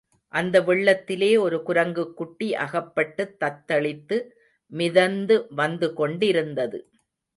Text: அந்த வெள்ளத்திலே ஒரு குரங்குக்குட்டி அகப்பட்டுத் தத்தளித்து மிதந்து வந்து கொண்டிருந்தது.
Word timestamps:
அந்த 0.33 0.61
வெள்ளத்திலே 0.61 1.39
ஒரு 1.39 1.57
குரங்குக்குட்டி 1.67 2.47
அகப்பட்டுத் 2.57 3.35
தத்தளித்து 3.39 4.17
மிதந்து 4.71 5.47
வந்து 5.55 5.93
கொண்டிருந்தது. 5.93 6.79